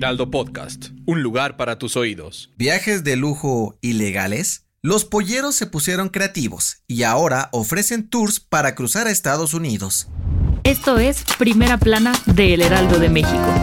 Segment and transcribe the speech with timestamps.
[0.00, 2.50] Heraldo Podcast, un lugar para tus oídos.
[2.56, 4.64] ¿Viajes de lujo ilegales?
[4.80, 10.08] Los polleros se pusieron creativos y ahora ofrecen tours para cruzar a Estados Unidos.
[10.64, 13.54] Esto es Primera Plana de El Heraldo de México.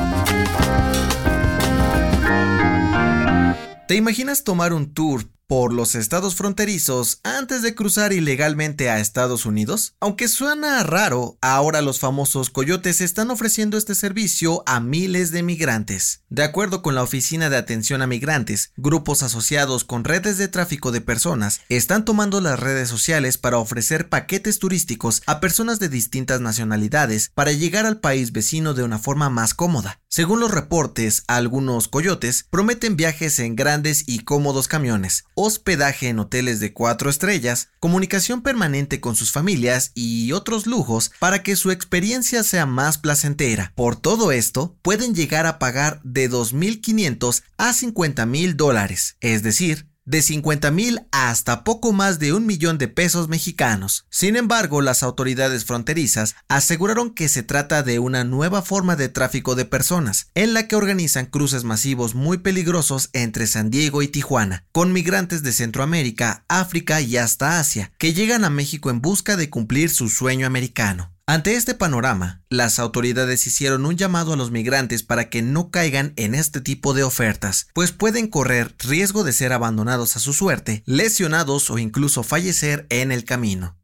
[3.88, 9.46] ¿Te imaginas tomar un tour por los estados fronterizos antes de cruzar ilegalmente a Estados
[9.46, 9.96] Unidos?
[10.02, 16.22] Aunque suena raro, ahora los famosos coyotes están ofreciendo este servicio a miles de migrantes.
[16.30, 20.92] De acuerdo con la Oficina de Atención a Migrantes, grupos asociados con redes de tráfico
[20.92, 26.42] de personas están tomando las redes sociales para ofrecer paquetes turísticos a personas de distintas
[26.42, 30.02] nacionalidades para llegar al país vecino de una forma más cómoda.
[30.10, 36.60] Según los reportes, algunos coyotes prometen viajes en grandes y cómodos camiones, hospedaje en hoteles
[36.60, 42.44] de cuatro estrellas, comunicación permanente con sus familias y otros lujos para que su experiencia
[42.44, 43.72] sea más placentera.
[43.76, 50.24] Por todo esto, pueden llegar a pagar de 2.500 a 50.000 dólares, es decir, de
[50.24, 54.06] 50 mil hasta poco más de un millón de pesos mexicanos.
[54.10, 59.54] Sin embargo, las autoridades fronterizas aseguraron que se trata de una nueva forma de tráfico
[59.54, 64.64] de personas, en la que organizan cruces masivos muy peligrosos entre San Diego y Tijuana,
[64.72, 69.50] con migrantes de Centroamérica, África y hasta Asia, que llegan a México en busca de
[69.50, 71.17] cumplir su sueño americano.
[71.30, 76.14] Ante este panorama, las autoridades hicieron un llamado a los migrantes para que no caigan
[76.16, 80.84] en este tipo de ofertas, pues pueden correr riesgo de ser abandonados a su suerte,
[80.86, 83.78] lesionados o incluso fallecer en el camino.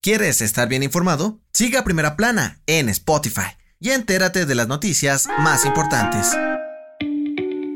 [0.00, 1.38] ¿Quieres estar bien informado?
[1.52, 6.34] Siga Primera Plana en Spotify y entérate de las noticias más importantes.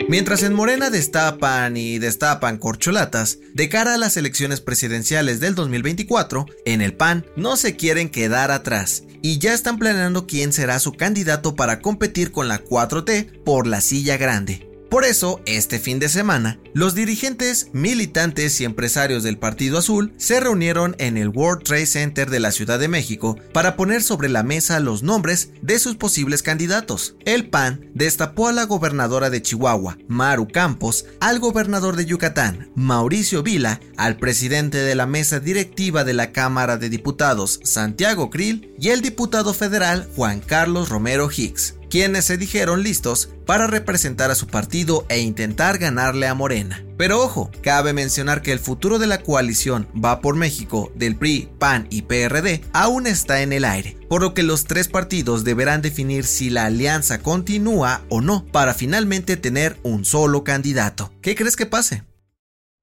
[0.08, 6.46] Mientras en Morena destapan y destapan corcholatas, de cara a las elecciones presidenciales del 2024,
[6.64, 10.94] en el PAN no se quieren quedar atrás y ya están planeando quién será su
[10.94, 14.67] candidato para competir con la 4T por la silla grande.
[14.88, 20.40] Por eso, este fin de semana, los dirigentes, militantes y empresarios del Partido Azul se
[20.40, 24.42] reunieron en el World Trade Center de la Ciudad de México para poner sobre la
[24.42, 27.16] mesa los nombres de sus posibles candidatos.
[27.26, 33.42] El PAN destapó a la gobernadora de Chihuahua, Maru Campos, al gobernador de Yucatán, Mauricio
[33.42, 38.88] Vila, al presidente de la mesa directiva de la Cámara de Diputados, Santiago Krill, y
[38.88, 44.46] el diputado federal Juan Carlos Romero Hicks quienes se dijeron listos para representar a su
[44.46, 46.84] partido e intentar ganarle a Morena.
[46.96, 51.48] Pero ojo, cabe mencionar que el futuro de la coalición Va por México del PRI,
[51.58, 55.80] PAN y PRD aún está en el aire, por lo que los tres partidos deberán
[55.80, 61.12] definir si la alianza continúa o no para finalmente tener un solo candidato.
[61.22, 62.07] ¿Qué crees que pase?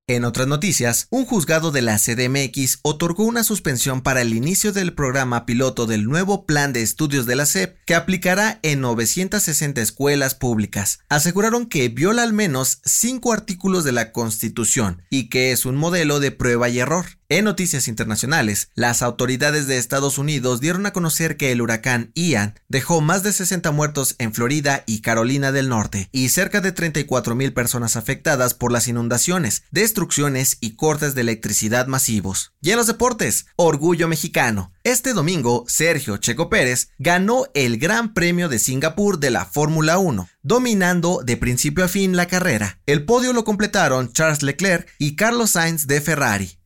[0.08, 4.94] En otras noticias, un juzgado de la CDMX otorgó una suspensión para el inicio del
[4.94, 10.36] programa piloto del nuevo plan de estudios de la SEP que aplicará en 960 escuelas
[10.36, 11.00] públicas.
[11.10, 16.20] Aseguraron que viola al menos cinco artículos de la Constitución y que es un modelo
[16.20, 17.06] de prueba y error.
[17.28, 22.54] En noticias internacionales, las autoridades de Estados Unidos dieron a conocer que el huracán Ian
[22.70, 27.34] dejó más de 60 muertos en Florida y Carolina del Norte y cerca de 34
[27.34, 32.54] mil personas afectadas por las inundaciones, destrucciones y cortes de electricidad masivos.
[32.62, 34.72] Y en los deportes, orgullo mexicano.
[34.84, 40.30] Este domingo, Sergio Checo Pérez ganó el Gran Premio de Singapur de la Fórmula 1,
[40.44, 42.78] dominando de principio a fin la carrera.
[42.86, 46.60] El podio lo completaron Charles Leclerc y Carlos Sainz de Ferrari.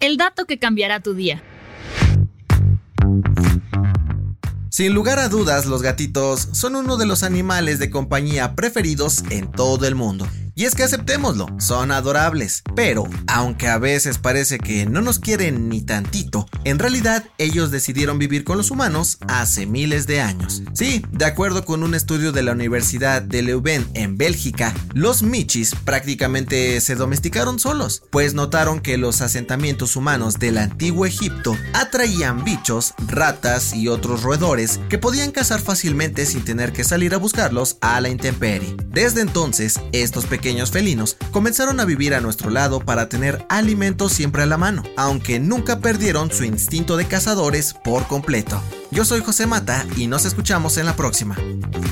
[0.00, 1.42] El dato que cambiará tu día.
[4.70, 9.52] Sin lugar a dudas, los gatitos son uno de los animales de compañía preferidos en
[9.52, 10.26] todo el mundo.
[10.54, 15.68] Y es que aceptémoslo, son adorables, pero aunque a veces parece que no nos quieren
[15.68, 20.62] ni tantito, en realidad ellos decidieron vivir con los humanos hace miles de años.
[20.74, 25.74] Sí, de acuerdo con un estudio de la Universidad de Leuven en Bélgica, los michis
[25.84, 32.94] prácticamente se domesticaron solos, pues notaron que los asentamientos humanos del antiguo Egipto atraían bichos,
[33.06, 38.00] ratas y otros roedores que podían cazar fácilmente sin tener que salir a buscarlos a
[38.00, 38.76] la intemperie.
[38.88, 44.12] Desde entonces, estos pequeños pequeños felinos comenzaron a vivir a nuestro lado para tener alimentos
[44.12, 48.62] siempre a la mano, aunque nunca perdieron su instinto de cazadores por completo.
[48.90, 51.36] Yo soy José Mata y nos escuchamos en la próxima.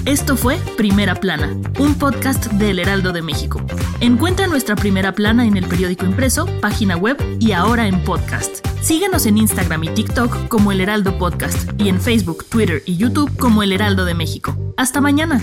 [0.07, 3.61] Esto fue Primera Plana, un podcast del Heraldo de México.
[4.01, 8.67] Encuentra nuestra Primera Plana en el periódico impreso, página web y ahora en podcast.
[8.81, 13.37] Síguenos en Instagram y TikTok como El Heraldo Podcast y en Facebook, Twitter y YouTube
[13.37, 14.57] como El Heraldo de México.
[14.79, 15.43] Hasta mañana.